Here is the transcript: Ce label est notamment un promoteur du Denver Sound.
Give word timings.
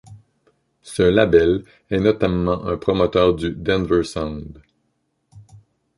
Ce 0.81 1.03
label 1.03 1.63
est 1.91 1.99
notamment 1.99 2.65
un 2.65 2.75
promoteur 2.75 3.35
du 3.35 3.51
Denver 3.51 4.03
Sound. 4.03 4.59